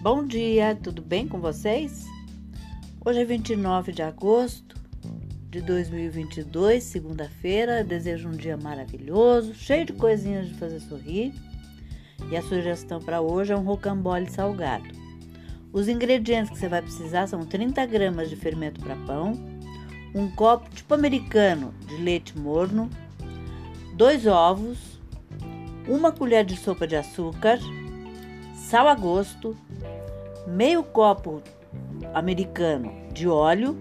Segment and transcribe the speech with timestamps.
[0.00, 2.06] Bom dia, tudo bem com vocês?
[3.04, 4.76] Hoje é 29 de agosto
[5.50, 7.82] de 2022, segunda-feira.
[7.82, 11.34] Desejo um dia maravilhoso, cheio de coisinhas de fazer sorrir.
[12.30, 14.88] E a sugestão para hoje é um rocambole salgado.
[15.72, 19.32] Os ingredientes que você vai precisar são 30 gramas de fermento para pão,
[20.14, 22.88] um copo tipo americano de leite morno,
[23.96, 24.78] dois ovos,
[25.88, 27.58] uma colher de sopa de açúcar,
[28.58, 29.56] sal a gosto,
[30.46, 31.42] meio copo
[32.12, 33.78] americano de óleo,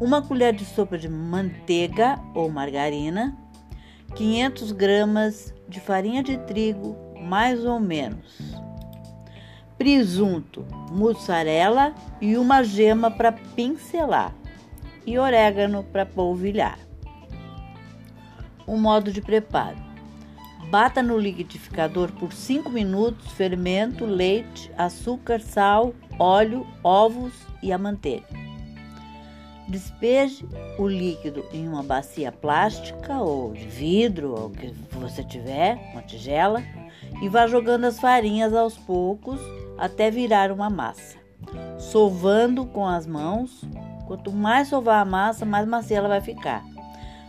[0.00, 3.36] uma colher de sopa de manteiga ou margarina,
[4.14, 8.54] 500 gramas de farinha de trigo, mais ou menos,
[9.76, 14.32] presunto, mussarela e uma gema para pincelar
[15.04, 16.78] e orégano para polvilhar.
[18.66, 19.85] O modo de preparo:
[20.70, 27.32] Bata no liquidificador por 5 minutos fermento, leite, açúcar, sal, óleo, ovos
[27.62, 28.26] e a manteiga.
[29.68, 30.44] Despeje
[30.76, 36.60] o líquido em uma bacia plástica ou de vidro, ou que você tiver, uma tigela,
[37.22, 39.40] e vá jogando as farinhas aos poucos
[39.78, 41.16] até virar uma massa.
[41.78, 43.62] Sovando com as mãos,
[44.06, 46.64] quanto mais sovar a massa, mais macia ela vai ficar.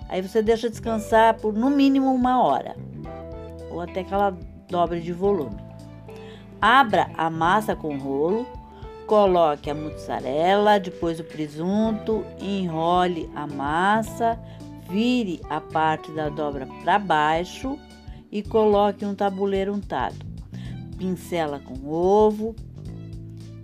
[0.10, 2.87] Aí você deixa descansar por no mínimo uma hora
[3.70, 4.38] ou até que ela
[4.70, 5.58] dobre de volume.
[6.62, 8.46] Abra a massa com rolo,
[9.06, 14.40] coloque a mussarela, depois o presunto, enrole a massa,
[14.90, 17.78] vire a parte da dobra para baixo
[18.32, 20.26] e coloque um tabuleiro untado.
[20.98, 22.56] Pincela com ovo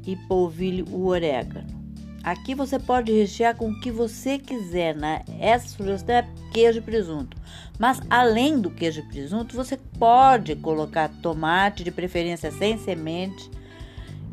[0.06, 1.83] e polvilhe o orégano.
[2.23, 5.23] Aqui você pode rechear com o que você quiser, né?
[5.41, 7.35] Essa sugestão é queijo e presunto.
[7.77, 13.51] Mas além do queijo e presunto, você pode colocar tomate, de preferência sem semente.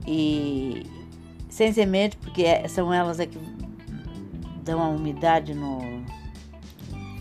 [0.07, 0.87] E
[1.49, 3.39] sem semente, porque é, são elas é que
[4.63, 5.81] dão a umidade no.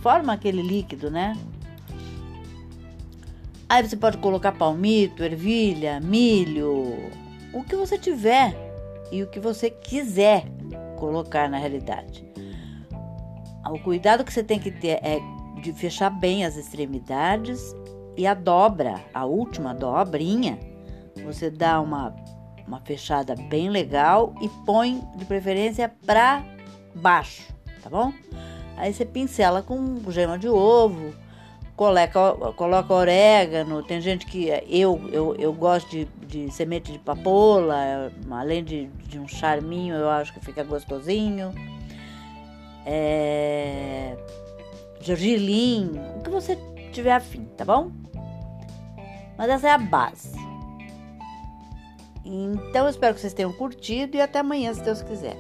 [0.04, 1.36] forma aquele líquido, né?
[3.68, 6.96] Aí você pode colocar palmito, ervilha, milho,
[7.52, 8.56] o que você tiver
[9.12, 10.59] e o que você quiser
[11.00, 12.28] colocar na realidade.
[13.66, 15.20] O cuidado que você tem que ter é
[15.62, 17.76] de fechar bem as extremidades
[18.18, 20.60] e a dobra, a última dobrinha,
[21.24, 22.16] você dá uma,
[22.68, 26.44] uma fechada bem legal e põe de preferência para
[26.96, 27.44] baixo,
[27.84, 28.14] tá bom?
[28.78, 31.14] Aí você pincela com gema de ovo,
[31.80, 33.82] coloca, coloca orégano.
[33.82, 39.18] Tem gente que eu, eu, eu gosto de, de semente de papoula, além de, de
[39.18, 41.54] um charminho, eu acho que fica gostosinho.
[42.86, 44.18] É,
[45.00, 46.58] gergelim, o que você
[46.92, 47.92] tiver afim, tá bom?
[49.38, 50.38] Mas essa é a base.
[52.26, 55.38] Então eu espero que vocês tenham curtido e até amanhã, se Deus quiser.